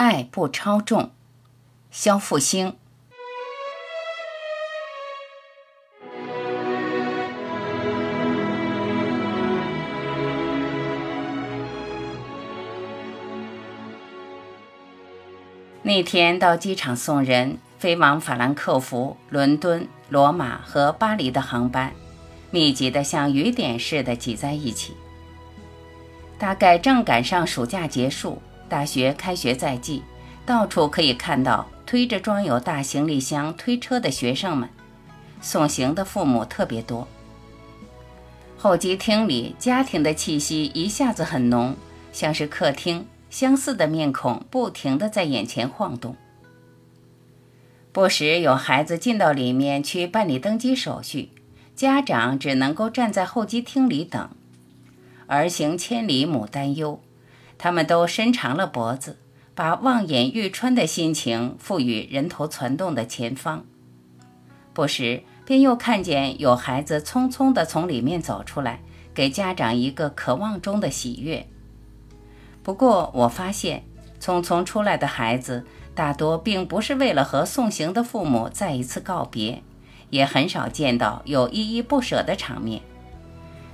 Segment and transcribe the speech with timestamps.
[0.00, 1.10] 爱不超重，
[1.90, 2.74] 肖复兴。
[15.82, 21.92] 那天到机场送人，飞往法兰克福、伦敦、罗马和巴黎的航班，
[22.50, 24.96] 密集的像雨点似的挤在一起。
[26.38, 28.40] 大概正赶上暑假结束，
[28.70, 30.02] 大学开学在即，
[30.46, 34.66] 到处可以看到推着装有大行李箱推车的学生们，
[35.42, 37.06] 送行的父母特别多。
[38.56, 41.76] 候机厅里家庭的气息一下子很浓，
[42.12, 43.06] 像是客厅。
[43.30, 46.16] 相似的面孔不停地在眼前晃动，
[47.92, 51.30] 不时有孩子进到里面去办理登机手续，
[51.76, 54.28] 家长只能够站在候机厅里等。
[55.28, 57.00] 儿行千里母担忧，
[57.62, 59.18] 他们都伸长了脖子，
[59.54, 63.66] 把望眼欲穿的心情赋予人头攒动的前方。
[64.72, 68.80] 不时便又看见有孩子匆匆地从里面走出来，
[69.12, 71.46] 给家长一个渴望中的喜悦。
[72.62, 73.84] 不过，我发现
[74.18, 79.62] 匆匆出来的孩子大多并不是为了和送行的父母再一次告别，
[80.08, 82.80] 也很少见到有依依不舍的场面。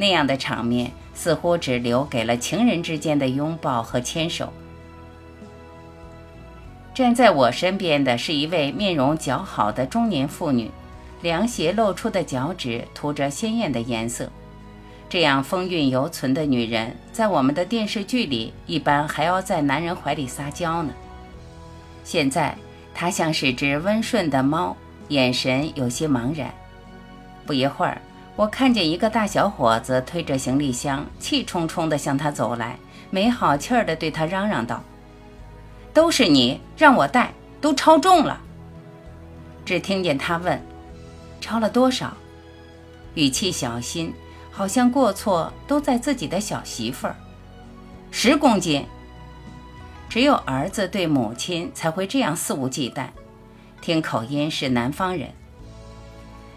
[0.00, 4.52] 那样的场面似乎只留给了情人之间的拥抱和牵手。
[6.94, 10.70] 站在我身边的是一位面容姣好的中年妇女，
[11.20, 14.30] 凉鞋露出的脚趾涂着鲜艳的颜色。
[15.08, 20.92] 这样风韵犹存的女人，在我们的电视剧里，一般还要在男人怀里撒娇呢。
[22.04, 22.56] 现在，
[22.94, 24.76] 她像是只温顺的猫，
[25.08, 26.52] 眼神有些茫然。
[27.46, 28.00] 不一会儿，
[28.38, 32.78] 我看见一个大小伙子推着行李箱，气冲冲地向他走来，
[33.10, 34.80] 没好气儿地对他嚷嚷道
[35.92, 38.40] ：“都是你让我带，都超重了。”
[39.66, 40.62] 只听见他问
[41.42, 42.16] ：“超了多少？”
[43.14, 44.14] 语气小心。
[44.52, 47.14] 好像过错都在自己的小媳妇儿，
[48.10, 48.84] 十公斤。
[50.08, 53.06] 只有儿子对母亲才会这样肆无忌惮，
[53.80, 55.28] 听口音是南方人。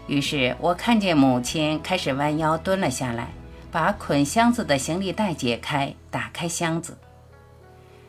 [0.06, 3.28] 于是我看见母亲开始弯腰蹲了下来，
[3.70, 6.98] 把捆箱子的行李袋解开，打开箱子。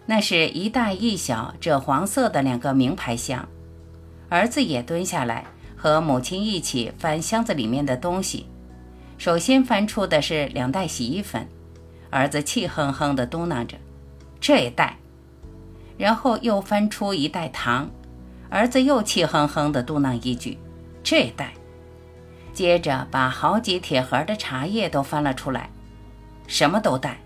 [0.05, 3.47] 那是一大一小赭黄色的两个名牌箱。
[4.27, 5.45] 儿子也蹲下来，
[5.77, 8.47] 和母亲一起翻箱子里面的东西。
[9.17, 11.47] 首先翻出的是两袋洗衣粉，
[12.09, 13.77] 儿子气哼哼地嘟囔着
[14.41, 14.97] ：“这一袋。”
[15.97, 17.89] 然后又翻出一袋糖，
[18.49, 20.57] 儿子又气哼哼地嘟囔一句
[21.03, 21.53] ：“这一袋。”
[22.53, 25.69] 接着把好几铁盒的茶叶都翻了出来，
[26.47, 27.17] 什么都带。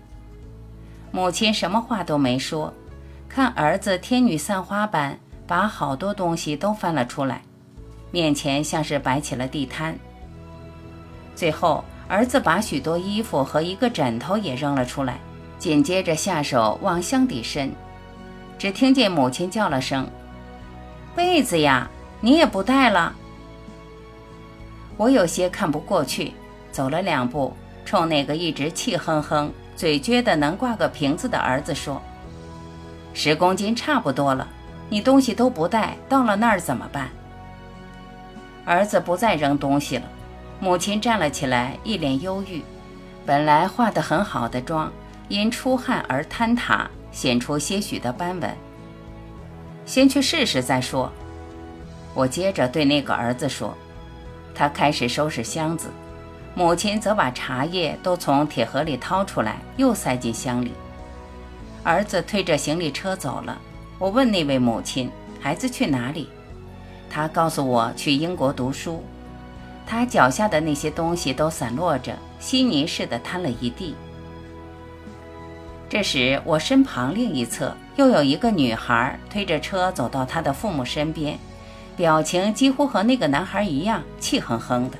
[1.10, 2.72] 母亲什么话都没说，
[3.28, 7.42] 看儿子天女散花般把好多东西都翻了出来，
[8.10, 9.98] 面前像是摆起了地摊。
[11.34, 15.18] 最后，儿子把许多衣服和一个枕头也扔了出来，
[15.58, 17.70] 紧接着下手往箱底伸，
[18.58, 20.08] 只听见母亲叫了声
[21.14, 21.88] ：“被子呀，
[22.20, 23.14] 你也不带了。”
[24.98, 26.34] 我有些看不过去，
[26.72, 27.54] 走了两步，
[27.84, 32.02] 冲那个一直气哼哼、嘴撅得能挂个瓶子的儿子说
[33.14, 34.46] ：“十公斤差不多了，
[34.90, 37.08] 你东西都不带，到了那儿怎么办？”
[38.66, 40.02] 儿子不再扔东西了。
[40.58, 42.60] 母亲站了起来，一脸忧郁。
[43.24, 44.92] 本来化得很好的妆，
[45.28, 48.52] 因出汗而坍塌，显出些许的斑纹。
[49.86, 51.12] 先去试试再说。
[52.14, 53.72] 我接着对那个儿子说。
[54.58, 55.88] 他开始收拾箱子，
[56.52, 60.72] 母亲则把茶叶都从铁盒里掏出来，又塞进箱里。
[61.84, 63.56] 儿子推着行李车走了。
[64.00, 65.08] 我问那位母亲
[65.40, 66.28] ：“孩子去哪里？”
[67.08, 69.04] 他告诉我：“去英国读书。”
[69.86, 73.94] 他脚下的那些东西都散落着，稀泥似的摊了一地。
[75.88, 81.38] 这时，我身旁另一侧又有一个女孩推着车走到他的父母身边，
[81.98, 84.96] 表情几乎和那个男孩一样，气哼哼的，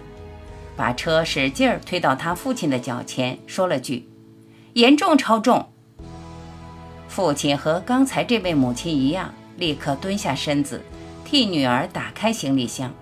[0.76, 4.06] 把车使劲儿推到他父亲的脚前，说了句
[4.74, 5.64] ：“严重超重。”
[7.08, 10.82] 父亲和刚才这位母亲一样，立刻蹲下身子，
[11.24, 12.92] 替女儿打开行李箱。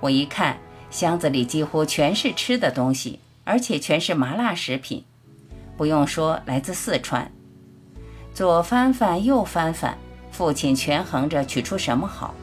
[0.00, 0.56] 我一看。
[0.90, 5.04] 箱子里几乎全是吃的东西，而且全是麻辣食品。
[5.76, 7.30] 不用说，来自四川。
[8.32, 9.98] 左翻翻，右翻翻，
[10.30, 12.34] 父亲权衡着取出什么好。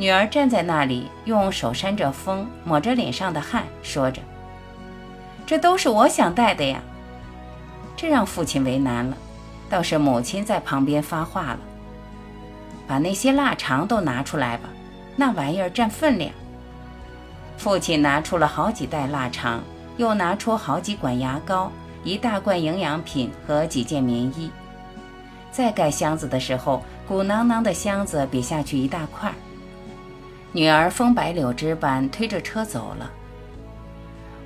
[0.00, 4.22] 女儿站在那里，用手扇着风，抹着脸上的汗，说着
[5.44, 6.80] ：“这都是我想带的呀。”
[7.98, 9.14] 这让父亲为难了。
[9.68, 11.58] 倒是母亲在旁边发话了
[12.88, 14.70] ：“把那些腊肠都拿出来吧，
[15.16, 16.32] 那玩意儿占分量。
[17.58, 19.60] 父亲拿出了好几袋腊肠，
[19.98, 21.70] 又拿出好几管牙膏、
[22.04, 24.50] 一大罐营养品和几件棉衣。
[25.52, 29.30] 再盖箱子的时候，鼓囊囊的箱子瘪下去一大块。
[30.52, 33.10] 女儿风摆柳枝般推着车走了。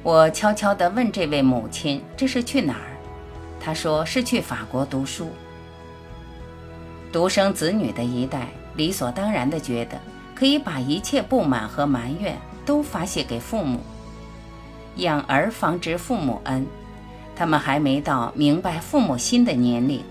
[0.03, 2.93] 我悄悄地问这位母亲：“这是去哪儿？”
[3.59, 5.31] 她说：“是去法国读书。”
[7.11, 9.99] 独生子女的一代，理所当然地觉得
[10.35, 12.37] 可以把一切不满和埋怨
[12.67, 13.81] 都发泄给父母。
[14.97, 16.67] 养儿方知父母恩，
[17.35, 20.03] 他们还没到明白父母心的年龄。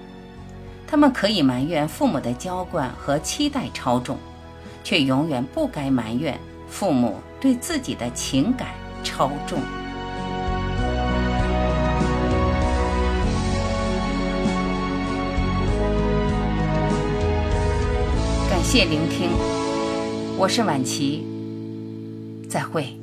[0.88, 4.18] 他们可以埋怨父母的娇惯和期待超重，
[4.84, 6.38] 却永远不该埋怨
[6.68, 8.68] 父母对自己的情感
[9.04, 9.60] 超重。
[18.50, 19.30] 感谢聆听，
[20.38, 21.26] 我是晚琪，
[22.50, 22.96] 再会。